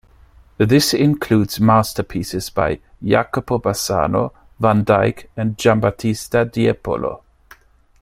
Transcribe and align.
This 0.57 0.95
includes 0.95 1.59
masterpieces 1.59 2.49
by 2.49 2.79
Jacopo 3.03 3.59
Bassano, 3.59 4.31
Van 4.59 4.83
Dyck 4.83 5.29
and 5.37 5.55
Giambattista 5.55 6.51
Tiepolo. 6.51 7.21